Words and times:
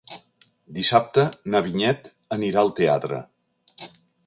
Dissabte 0.77 1.25
na 1.55 1.61
Vinyet 1.67 2.11
anirà 2.39 2.63
al 2.65 2.73
teatre. 2.83 3.23